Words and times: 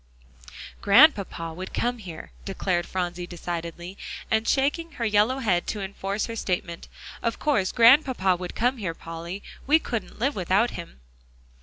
"Grandpapa 0.81 1.53
would 1.53 1.75
come 1.75 1.99
here," 1.99 2.31
declared 2.43 2.87
Phronsie 2.87 3.27
decidedly, 3.27 3.99
and 4.31 4.47
shaking 4.47 4.93
her 4.93 5.05
yellow 5.05 5.37
head 5.37 5.67
to 5.67 5.81
enforce 5.81 6.25
her 6.25 6.35
statement. 6.35 6.87
"Of 7.21 7.37
course 7.37 7.71
Grandpapa 7.71 8.35
would 8.35 8.55
come 8.55 8.77
here, 8.77 8.95
Polly. 8.95 9.43
We 9.67 9.77
couldn't 9.77 10.17
live 10.17 10.33
without 10.35 10.71
him." 10.71 11.01